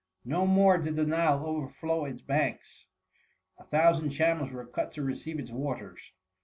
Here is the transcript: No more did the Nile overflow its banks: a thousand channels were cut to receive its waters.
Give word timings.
No 0.25 0.47
more 0.47 0.79
did 0.79 0.95
the 0.95 1.05
Nile 1.05 1.45
overflow 1.45 2.05
its 2.05 2.23
banks: 2.23 2.87
a 3.59 3.63
thousand 3.65 4.09
channels 4.09 4.51
were 4.51 4.65
cut 4.65 4.91
to 4.93 5.03
receive 5.03 5.37
its 5.37 5.51
waters. 5.51 6.13